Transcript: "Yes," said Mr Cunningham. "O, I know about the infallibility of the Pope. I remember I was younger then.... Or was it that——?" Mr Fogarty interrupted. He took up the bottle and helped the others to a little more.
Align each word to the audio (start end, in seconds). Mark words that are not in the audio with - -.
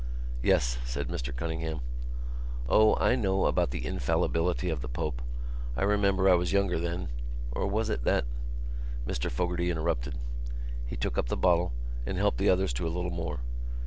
"Yes," 0.41 0.79
said 0.83 1.09
Mr 1.09 1.31
Cunningham. 1.31 1.81
"O, 2.67 2.95
I 2.95 3.15
know 3.15 3.45
about 3.45 3.69
the 3.69 3.85
infallibility 3.85 4.71
of 4.71 4.81
the 4.81 4.89
Pope. 4.89 5.21
I 5.77 5.83
remember 5.83 6.27
I 6.27 6.33
was 6.33 6.51
younger 6.51 6.79
then.... 6.79 7.09
Or 7.51 7.67
was 7.67 7.91
it 7.91 8.03
that——?" 8.03 8.25
Mr 9.05 9.29
Fogarty 9.29 9.69
interrupted. 9.69 10.15
He 10.87 10.95
took 10.95 11.19
up 11.19 11.27
the 11.29 11.37
bottle 11.37 11.71
and 12.03 12.17
helped 12.17 12.39
the 12.39 12.49
others 12.49 12.73
to 12.73 12.87
a 12.87 12.89
little 12.89 13.11
more. 13.11 13.41